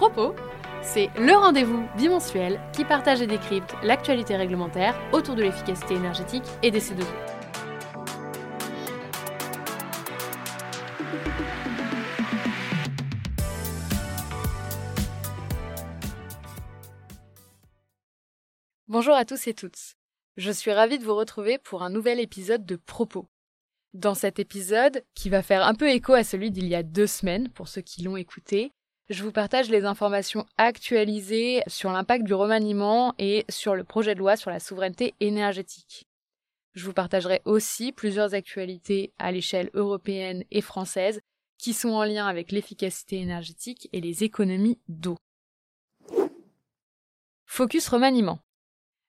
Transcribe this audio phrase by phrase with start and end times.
[0.00, 0.34] Propos,
[0.80, 6.70] c'est le rendez-vous bimensuel qui partage et décrypte l'actualité réglementaire autour de l'efficacité énergétique et
[6.70, 7.04] des C2E.
[18.88, 19.96] Bonjour à tous et toutes.
[20.38, 23.28] Je suis ravie de vous retrouver pour un nouvel épisode de Propos.
[23.92, 27.06] Dans cet épisode, qui va faire un peu écho à celui d'il y a deux
[27.06, 28.72] semaines pour ceux qui l'ont écouté,
[29.10, 34.20] je vous partage les informations actualisées sur l'impact du remaniement et sur le projet de
[34.20, 36.06] loi sur la souveraineté énergétique.
[36.74, 41.20] Je vous partagerai aussi plusieurs actualités à l'échelle européenne et française
[41.58, 45.16] qui sont en lien avec l'efficacité énergétique et les économies d'eau.
[47.46, 48.38] Focus remaniement.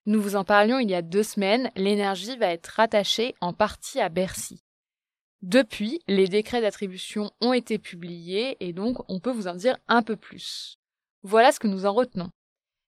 [0.06, 4.00] Nous vous en parlions il y a deux semaines, l'énergie va être rattachée en partie
[4.00, 4.64] à Bercy.
[5.42, 10.02] Depuis, les décrets d'attribution ont été publiés et donc on peut vous en dire un
[10.02, 10.78] peu plus.
[11.24, 12.30] Voilà ce que nous en retenons.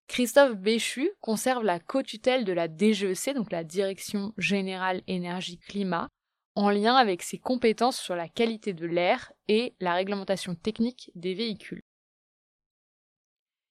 [0.06, 6.08] Christophe Béchu conserve la co-tutelle de la DGEC, donc la Direction Générale Énergie Climat,
[6.54, 11.34] en lien avec ses compétences sur la qualité de l'air et la réglementation technique des
[11.34, 11.82] véhicules.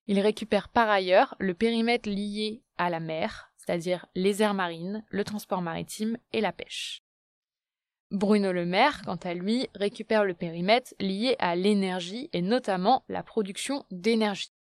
[0.08, 5.24] Il récupère par ailleurs le périmètre lié à la mer, c'est-à-dire les aires marines, le
[5.24, 7.03] transport maritime et la pêche.
[8.14, 13.24] Bruno Le Maire, quant à lui, récupère le périmètre lié à l'énergie et notamment la
[13.24, 14.54] production d'énergie.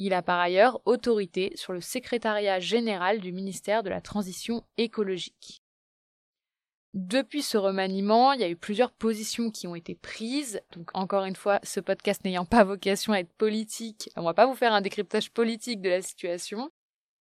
[0.00, 5.62] Il a par ailleurs autorité sur le secrétariat général du ministère de la Transition écologique.
[6.94, 10.60] Depuis ce remaniement, il y a eu plusieurs positions qui ont été prises.
[10.72, 14.46] Donc encore une fois, ce podcast n'ayant pas vocation à être politique, on va pas
[14.46, 16.72] vous faire un décryptage politique de la situation.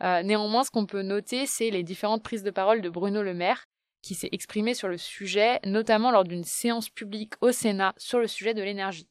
[0.03, 3.35] Euh, néanmoins, ce qu'on peut noter, c'est les différentes prises de parole de Bruno Le
[3.35, 3.67] Maire,
[4.05, 8.27] qui s'est exprimé sur le sujet, notamment lors d'une séance publique au Sénat sur le
[8.27, 9.09] sujet de l'énergie.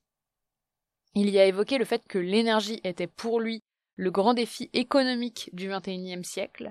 [1.15, 3.61] Il y a évoqué le fait que l'énergie était pour lui
[3.95, 6.69] le grand défi économique du XXIe siècle.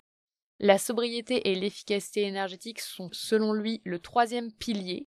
[0.60, 5.06] La sobriété et l'efficacité énergétique sont selon lui le troisième pilier,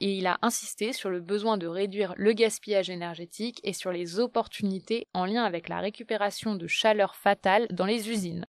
[0.00, 4.18] et il a insisté sur le besoin de réduire le gaspillage énergétique et sur les
[4.18, 8.46] opportunités en lien avec la récupération de chaleur fatale dans les usines.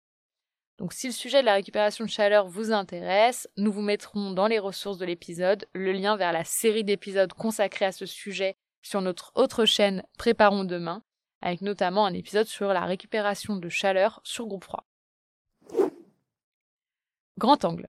[0.83, 4.49] Donc si le sujet de la récupération de chaleur vous intéresse, nous vous mettrons dans
[4.49, 9.01] les ressources de l'épisode le lien vers la série d'épisodes consacrés à ce sujet sur
[9.01, 11.05] notre autre chaîne Préparons demain,
[11.41, 14.89] avec notamment un épisode sur la récupération de chaleur sur groupe froid.
[17.39, 17.87] Grand angle.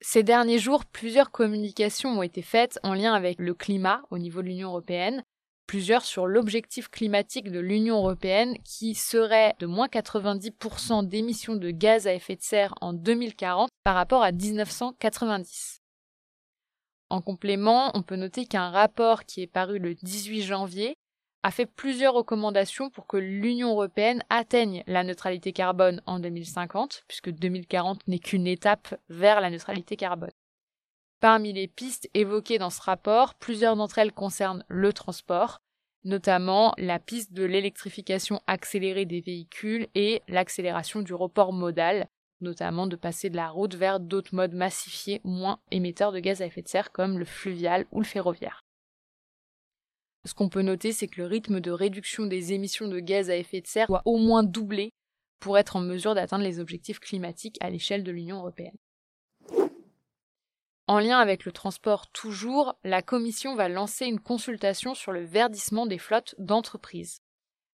[0.00, 4.42] Ces derniers jours, plusieurs communications ont été faites en lien avec le climat au niveau
[4.42, 5.24] de l'Union européenne,
[5.70, 12.08] plusieurs sur l'objectif climatique de l'Union européenne qui serait de moins 90% d'émissions de gaz
[12.08, 15.80] à effet de serre en 2040 par rapport à 1990.
[17.08, 20.96] En complément, on peut noter qu'un rapport qui est paru le 18 janvier
[21.44, 27.30] a fait plusieurs recommandations pour que l'Union européenne atteigne la neutralité carbone en 2050, puisque
[27.30, 30.32] 2040 n'est qu'une étape vers la neutralité carbone.
[31.20, 35.60] Parmi les pistes évoquées dans ce rapport, plusieurs d'entre elles concernent le transport,
[36.04, 42.08] notamment la piste de l'électrification accélérée des véhicules et l'accélération du report modal,
[42.40, 46.46] notamment de passer de la route vers d'autres modes massifiés moins émetteurs de gaz à
[46.46, 48.64] effet de serre comme le fluvial ou le ferroviaire.
[50.26, 53.36] Ce qu'on peut noter, c'est que le rythme de réduction des émissions de gaz à
[53.36, 54.90] effet de serre doit au moins doubler
[55.38, 58.76] pour être en mesure d'atteindre les objectifs climatiques à l'échelle de l'Union européenne.
[60.90, 65.86] En lien avec le transport toujours, la Commission va lancer une consultation sur le verdissement
[65.86, 67.20] des flottes d'entreprises.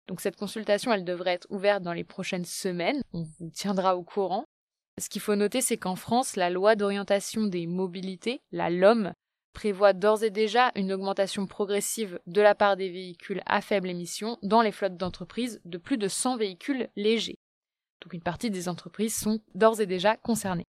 [0.08, 4.46] Donc cette consultation, devrait être ouverte dans les prochaines semaines, on vous tiendra au courant.
[5.00, 9.12] Ce qu'il faut noter, c'est qu'en France, la loi d'orientation des mobilités, la LOM,
[9.52, 14.38] prévoit d'ores et déjà une augmentation progressive de la part des véhicules à faible émission
[14.42, 17.38] dans les flottes d'entreprises de plus de 100 véhicules légers.
[18.02, 20.66] Donc une partie des entreprises sont d'ores et déjà concernées.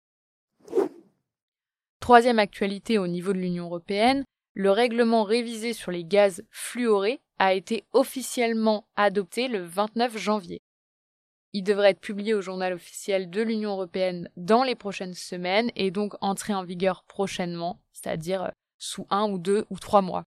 [2.05, 7.55] Troisième actualité au niveau de l'Union européenne, le règlement révisé sur les gaz fluorés a
[7.55, 10.61] été officiellement adopté le 29 janvier.
[11.55, 15.91] Il devrait être publié au journal officiel de l'Union européenne dans les prochaines semaines et
[15.91, 20.25] donc entrer en vigueur prochainement, c'est-à-dire sous un ou deux ou trois mois.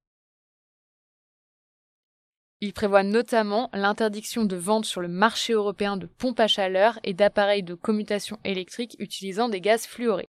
[2.59, 7.13] Il prévoit notamment l'interdiction de vente sur le marché européen de pompes à chaleur et
[7.13, 10.27] d'appareils de commutation électrique utilisant des gaz fluorés.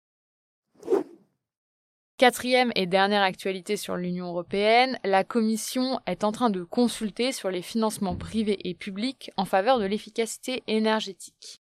[2.18, 7.50] Quatrième et dernière actualité sur l'Union européenne, la Commission est en train de consulter sur
[7.50, 11.60] les financements privés et publics en faveur de l'efficacité énergétique.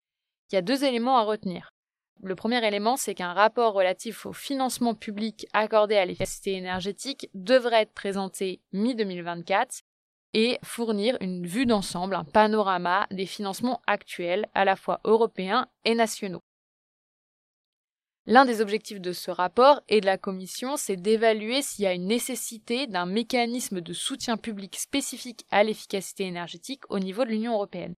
[0.51, 1.75] Il y a deux éléments à retenir.
[2.23, 7.83] Le premier élément, c'est qu'un rapport relatif au financement public accordé à l'efficacité énergétique devrait
[7.83, 9.83] être présenté mi-2024.
[10.33, 15.95] et fournir une vue d'ensemble, un panorama des financements actuels, à la fois européens et
[15.95, 16.43] nationaux.
[18.31, 21.95] L'un des objectifs de ce rapport et de la Commission, c'est d'évaluer s'il y a
[21.95, 27.55] une nécessité d'un mécanisme de soutien public spécifique à l'efficacité énergétique au niveau de l'Union
[27.55, 27.95] européenne.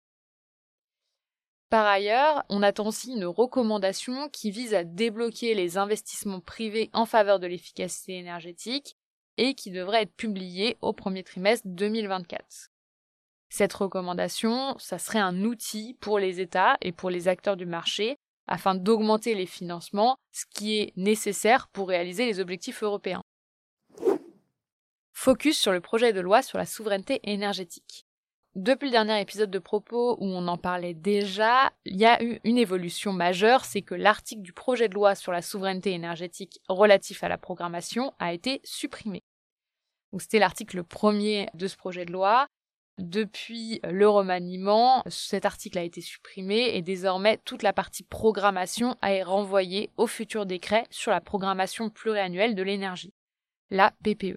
[1.69, 7.07] Par ailleurs, on attend aussi une recommandation qui vise à débloquer les investissements privés en
[7.07, 8.97] faveur de l'efficacité énergétique
[9.37, 12.71] et qui devrait être publiée au premier trimestre 2024.
[13.49, 18.20] Cette recommandation, ça serait un outil pour les États et pour les acteurs du marché
[18.51, 23.23] afin d'augmenter les financements, ce qui est nécessaire pour réaliser les objectifs européens.
[25.15, 28.05] Focus sur le projet de loi sur la souveraineté énergétique.
[28.57, 32.41] Depuis le dernier épisode de propos où on en parlait déjà, il y a eu
[32.43, 37.23] une évolution majeure, c'est que l'article du projet de loi sur la souveraineté énergétique relatif
[37.23, 39.23] à la programmation a été supprimé.
[40.19, 42.49] c'était l'article premier de ce projet de loi
[43.01, 49.23] depuis le remaniement, cet article a été supprimé et désormais toute la partie programmation est
[49.23, 53.13] renvoyée au futur décret sur la programmation pluriannuelle de l'énergie,
[53.71, 54.37] la PPE.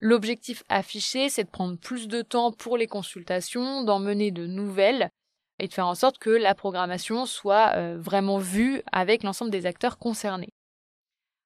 [0.00, 5.10] L'objectif affiché, c'est de prendre plus de temps pour les consultations, d'en mener de nouvelles
[5.58, 9.66] et de faire en sorte que la programmation soit euh, vraiment vue avec l'ensemble des
[9.66, 10.54] acteurs concernés.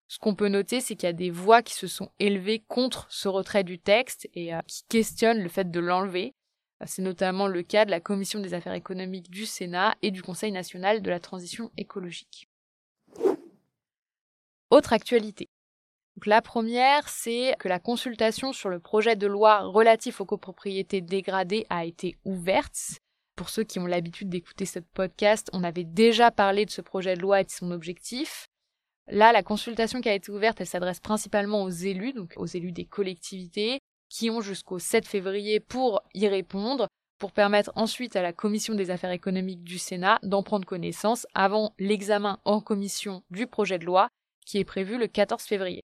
[0.09, 3.07] Ce qu'on peut noter, c'est qu'il y a des voix qui se sont élevées contre
[3.11, 6.35] ce retrait du texte et euh, qui questionnent le fait de l'enlever.
[6.83, 10.23] Euh, c'est notamment le cas de la Commission des affaires économiques du Sénat et du
[10.23, 12.49] Conseil national de la transition écologique.
[14.71, 15.49] Autre actualité.
[16.27, 21.67] la première, c'est que la consultation sur le projet de loi relatif aux copropriétés dégradées
[21.71, 22.99] a été ouverte.
[23.37, 27.15] Pour ceux qui ont l'habitude d'écouter ce podcast, on avait déjà parlé de ce projet
[27.15, 28.49] de loi et de son objectif.
[29.09, 32.73] Là, la consultation qui a été ouverte, elle s'adresse principalement aux élus, donc aux élus
[32.73, 38.33] des collectivités, qui ont jusqu'au 7 février pour y répondre, pour permettre ensuite à la
[38.33, 43.79] Commission des affaires économiques du Sénat d'en prendre connaissance avant l'examen en commission du projet
[43.79, 44.09] de loi,
[44.47, 45.83] qui est prévu le 14 février.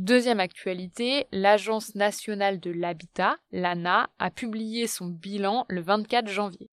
[0.00, 6.68] Deuxième actualité, l'Agence nationale de l'habitat, l'ANA, a publié son bilan le 24 janvier.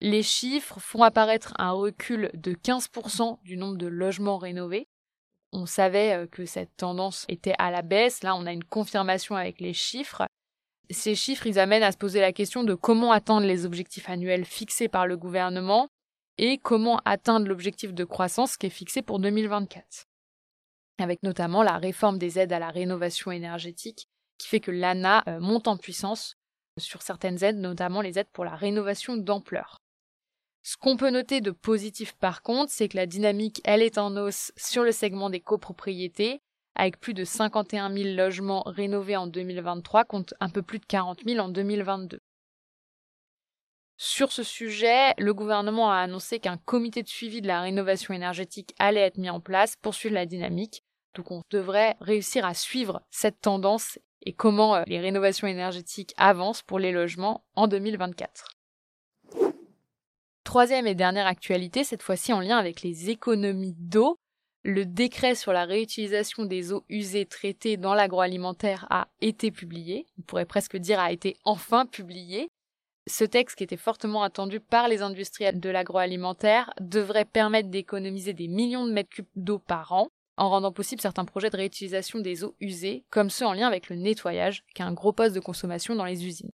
[0.00, 4.88] Les chiffres font apparaître un recul de 15% du nombre de logements rénovés.
[5.52, 8.22] On savait euh, que cette tendance était à la baisse.
[8.22, 10.26] Là, on a une confirmation avec les chiffres.
[10.90, 14.44] Ces chiffres, ils amènent à se poser la question de comment atteindre les objectifs annuels
[14.44, 15.88] fixés par le gouvernement
[16.38, 20.04] et comment atteindre l'objectif de croissance qui est fixé pour 2024.
[20.98, 24.08] Avec notamment la réforme des aides à la rénovation énergétique
[24.38, 26.36] qui fait que l'ANA euh, monte en puissance
[26.78, 29.78] sur certaines aides, notamment les aides pour la rénovation d'ampleur.
[30.68, 34.16] Ce qu'on peut noter de positif par contre, c'est que la dynamique, elle est en
[34.16, 36.40] hausse sur le segment des copropriétés,
[36.74, 41.20] avec plus de 51 000 logements rénovés en 2023 contre un peu plus de 40
[41.24, 42.18] 000 en 2022.
[43.96, 48.74] Sur ce sujet, le gouvernement a annoncé qu'un comité de suivi de la rénovation énergétique
[48.80, 50.82] allait être mis en place pour suivre la dynamique.
[51.14, 56.62] Donc on devrait réussir à suivre cette tendance et comment euh, les rénovations énergétiques avancent
[56.62, 58.55] pour les logements en 2024.
[60.46, 64.16] Troisième et dernière actualité, cette fois-ci en lien avec les économies d'eau.
[64.62, 70.06] Le décret sur la réutilisation des eaux usées traitées dans l'agroalimentaire a été publié.
[70.20, 72.48] On pourrait presque dire a été enfin publié.
[73.08, 78.46] Ce texte, qui était fortement attendu par les industriels de l'agroalimentaire, devrait permettre d'économiser des
[78.46, 82.44] millions de mètres cubes d'eau par an, en rendant possible certains projets de réutilisation des
[82.44, 85.40] eaux usées, comme ceux en lien avec le nettoyage, qui est un gros poste de
[85.40, 86.52] consommation dans les usines.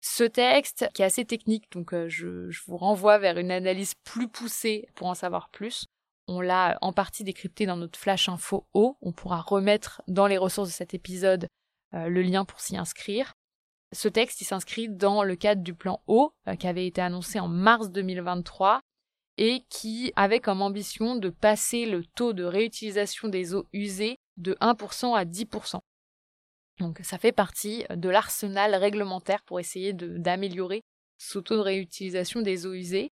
[0.00, 4.28] Ce texte, qui est assez technique, donc euh, je, vous renvoie vers une analyse plus
[4.28, 5.86] poussée pour en savoir plus.
[6.26, 8.96] On l'a en partie décrypté dans notre flash info haut.
[9.02, 11.48] On pourra remettre dans les ressources de cet épisode
[11.94, 13.34] euh, le lien pour s'y inscrire.
[13.92, 17.48] Ce texte, s'inscrit dans le cadre du plan eau euh, qui avait été annoncé en
[17.48, 18.80] mars 2023
[19.36, 24.54] et qui avait comme ambition de passer le taux de réutilisation des eaux usées de
[24.60, 25.80] 1% à 10%.
[26.80, 30.82] Donc ça fait partie de l'arsenal réglementaire pour essayer d'améliorer
[31.18, 33.10] ce taux de réutilisation des eaux usées.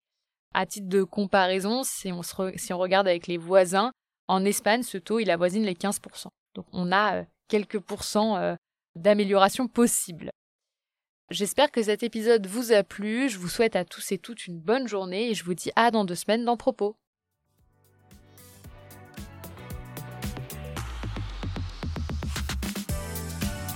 [0.55, 3.93] À titre de comparaison, si on, si on regarde avec les voisins,
[4.27, 6.29] en Espagne, ce taux, il avoisine les 15%.
[6.55, 8.55] Donc on a euh, quelques pourcents euh,
[8.97, 10.31] d'amélioration possible.
[11.31, 13.29] J'espère que cet épisode vous a plu.
[13.29, 15.91] Je vous souhaite à tous et toutes une bonne journée et je vous dis à
[15.91, 16.97] dans deux semaines dans Propos.